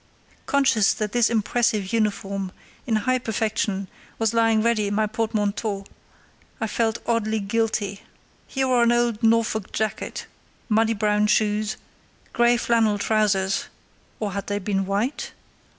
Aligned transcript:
Conscious 0.47 0.95
that 0.95 1.11
this 1.11 1.29
impressive 1.29 1.93
uniform, 1.93 2.51
in 2.87 2.95
high 3.05 3.19
perfection, 3.19 3.87
was 4.17 4.33
lying 4.33 4.63
ready 4.63 4.87
in 4.87 4.95
my 4.95 5.05
portmanteau, 5.05 5.85
I 6.59 6.65
felt 6.65 6.97
oddly 7.05 7.39
guilty. 7.39 8.01
He 8.47 8.65
wore 8.65 8.81
an 8.81 8.91
old 8.91 9.21
Norfolk 9.21 9.71
jacket, 9.71 10.25
muddy 10.69 10.95
brown 10.95 11.27
shoes, 11.27 11.77
grey 12.33 12.57
flannel 12.57 12.97
trousers 12.97 13.65
(or 14.19 14.31
had 14.31 14.47
they 14.47 14.57
been 14.57 14.87
white?) 14.87 15.33